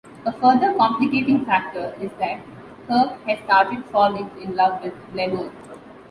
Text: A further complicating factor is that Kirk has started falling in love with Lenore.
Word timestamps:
A 0.25 0.31
further 0.31 0.73
complicating 0.73 1.45
factor 1.45 1.93
is 2.01 2.09
that 2.17 2.41
Kirk 2.87 3.21
has 3.27 3.37
started 3.45 3.85
falling 3.91 4.31
in 4.41 4.55
love 4.55 4.81
with 4.83 4.95
Lenore. 5.13 5.51